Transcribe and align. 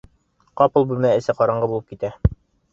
Ҡапыл 0.61 0.87
бүлмә 0.93 1.13
эсе 1.19 1.37
ҡараңғы 1.43 1.71
булып 1.75 1.95
китә. 1.95 2.15